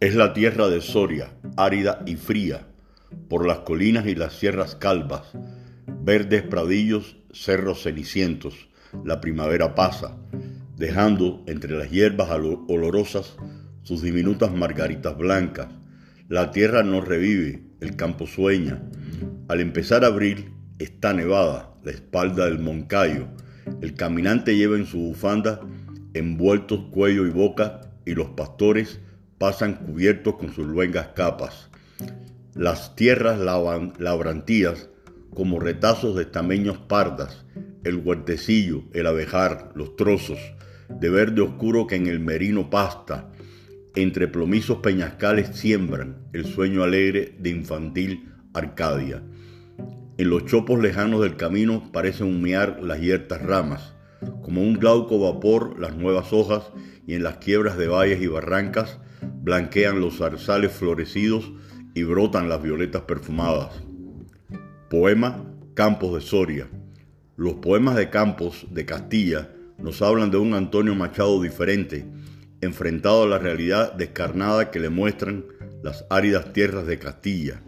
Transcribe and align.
Es 0.00 0.14
la 0.14 0.32
tierra 0.32 0.68
de 0.68 0.80
Soria, 0.80 1.32
árida 1.56 2.04
y 2.06 2.14
fría, 2.14 2.68
por 3.28 3.44
las 3.44 3.58
colinas 3.58 4.06
y 4.06 4.14
las 4.14 4.32
sierras 4.32 4.76
calvas, 4.76 5.32
verdes 5.88 6.44
pradillos, 6.44 7.16
cerros 7.32 7.82
cenicientos, 7.82 8.68
la 9.04 9.20
primavera 9.20 9.74
pasa, 9.74 10.16
dejando 10.76 11.42
entre 11.48 11.76
las 11.76 11.90
hierbas 11.90 12.30
olorosas 12.30 13.34
sus 13.82 14.00
diminutas 14.00 14.52
margaritas 14.52 15.18
blancas. 15.18 15.66
La 16.28 16.52
tierra 16.52 16.84
no 16.84 17.00
revive, 17.00 17.64
el 17.80 17.96
campo 17.96 18.28
sueña. 18.28 18.80
Al 19.48 19.60
empezar 19.60 20.04
abril 20.04 20.52
está 20.78 21.12
nevada 21.12 21.74
la 21.82 21.90
espalda 21.90 22.44
del 22.44 22.60
Moncayo. 22.60 23.26
El 23.80 23.94
caminante 23.94 24.56
lleva 24.56 24.76
en 24.76 24.86
su 24.86 24.98
bufanda 24.98 25.58
envueltos 26.14 26.84
cuello 26.92 27.26
y 27.26 27.30
boca 27.30 27.80
y 28.06 28.14
los 28.14 28.28
pastores 28.28 29.00
pasan 29.38 29.74
cubiertos 29.74 30.36
con 30.36 30.52
sus 30.52 30.66
luengas 30.66 31.08
capas. 31.08 31.70
Las 32.54 32.96
tierras 32.96 33.38
labrantías 33.38 34.88
como 35.34 35.60
retazos 35.60 36.16
de 36.16 36.22
estameños 36.22 36.78
pardas, 36.78 37.44
el 37.84 37.96
huertecillo, 37.96 38.82
el 38.92 39.06
abejar, 39.06 39.70
los 39.74 39.96
trozos 39.96 40.38
de 40.88 41.10
verde 41.10 41.42
oscuro 41.42 41.86
que 41.86 41.96
en 41.96 42.06
el 42.06 42.18
merino 42.18 42.70
pasta, 42.70 43.30
entre 43.94 44.28
plomizos 44.28 44.78
peñascales 44.78 45.56
siembran 45.56 46.18
el 46.32 46.44
sueño 46.44 46.82
alegre 46.82 47.36
de 47.38 47.50
infantil 47.50 48.32
Arcadia. 48.54 49.22
En 50.16 50.30
los 50.30 50.46
chopos 50.46 50.80
lejanos 50.80 51.20
del 51.20 51.36
camino 51.36 51.90
parecen 51.92 52.26
humear 52.26 52.80
las 52.82 53.00
hiertas 53.00 53.42
ramas, 53.42 53.94
como 54.42 54.62
un 54.62 54.74
glauco 54.74 55.20
vapor 55.20 55.78
las 55.78 55.94
nuevas 55.94 56.32
hojas 56.32 56.64
y 57.06 57.14
en 57.14 57.22
las 57.22 57.36
quiebras 57.36 57.76
de 57.76 57.86
valles 57.86 58.20
y 58.20 58.26
barrancas 58.26 58.98
blanquean 59.48 59.98
los 59.98 60.18
zarzales 60.18 60.72
florecidos 60.72 61.50
y 61.94 62.02
brotan 62.02 62.50
las 62.50 62.62
violetas 62.62 63.00
perfumadas. 63.02 63.82
Poema 64.90 65.42
Campos 65.72 66.16
de 66.16 66.20
Soria. 66.20 66.68
Los 67.34 67.54
poemas 67.54 67.96
de 67.96 68.10
Campos 68.10 68.66
de 68.70 68.84
Castilla 68.84 69.48
nos 69.78 70.02
hablan 70.02 70.30
de 70.30 70.36
un 70.36 70.52
Antonio 70.52 70.94
Machado 70.94 71.40
diferente, 71.40 72.04
enfrentado 72.60 73.22
a 73.22 73.26
la 73.26 73.38
realidad 73.38 73.94
descarnada 73.94 74.70
que 74.70 74.80
le 74.80 74.90
muestran 74.90 75.46
las 75.82 76.04
áridas 76.10 76.52
tierras 76.52 76.86
de 76.86 76.98
Castilla. 76.98 77.62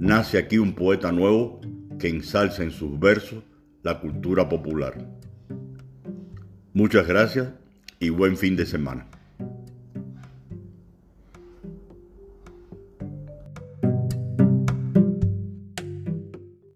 Nace 0.00 0.36
aquí 0.36 0.58
un 0.58 0.74
poeta 0.74 1.12
nuevo 1.12 1.62
que 1.98 2.08
ensalza 2.08 2.62
en 2.62 2.72
sus 2.72 3.00
versos 3.00 3.42
la 3.82 4.00
cultura 4.00 4.50
popular. 4.50 5.08
Muchas 6.74 7.08
gracias 7.08 7.48
y 8.00 8.10
buen 8.10 8.36
fin 8.36 8.54
de 8.54 8.66
semana. 8.66 9.06